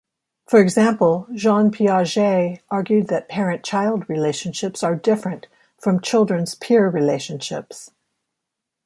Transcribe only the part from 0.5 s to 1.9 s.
example, Jean